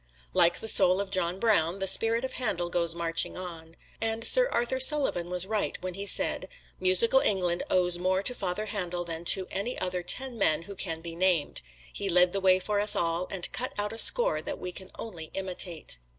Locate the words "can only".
14.71-15.25